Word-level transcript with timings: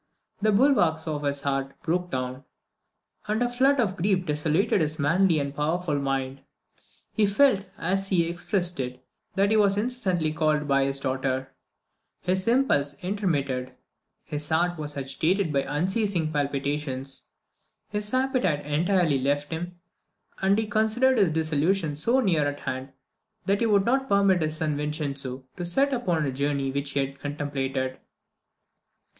The 0.41 0.51
bulwarks 0.51 1.07
of 1.07 1.21
his 1.21 1.41
heart 1.41 1.79
broke 1.83 2.09
down, 2.09 2.43
and 3.27 3.43
a 3.43 3.47
flood 3.47 3.79
of 3.79 3.95
grief 3.97 4.25
desolated 4.25 4.81
his 4.81 4.97
manly 4.97 5.37
and 5.37 5.53
powerful 5.55 5.93
mind. 5.99 6.41
He 7.13 7.27
felt, 7.27 7.65
as 7.77 8.07
he 8.07 8.27
expressed 8.27 8.79
it, 8.79 9.05
that 9.35 9.51
he 9.51 9.57
was 9.57 9.77
incessantly 9.77 10.33
called 10.33 10.67
by 10.67 10.85
his 10.85 10.99
daughter 10.99 11.53
his 12.19 12.45
pulse 12.67 12.95
intermitted 13.03 13.73
his 14.23 14.49
heart 14.49 14.75
was 14.79 14.97
agitated 14.97 15.53
with 15.53 15.67
unceasing 15.69 16.33
palpitations 16.33 17.29
his 17.89 18.11
appetite 18.11 18.65
entirely 18.65 19.19
left 19.19 19.51
him, 19.51 19.79
and 20.41 20.57
he 20.57 20.65
considered 20.65 21.19
his 21.19 21.29
dissolution 21.29 21.93
so 21.93 22.19
near 22.21 22.47
at 22.47 22.61
hand, 22.61 22.91
that 23.45 23.59
he 23.59 23.67
would 23.67 23.85
not 23.85 24.09
permit 24.09 24.41
his 24.41 24.57
son 24.57 24.75
Vicenzo 24.75 25.43
to 25.57 25.63
set 25.63 25.93
out 25.93 26.01
upon 26.01 26.25
a 26.25 26.31
journey 26.31 26.71
which 26.71 26.89
he 26.89 26.99
had 27.01 27.19
contemplated. 27.19 27.99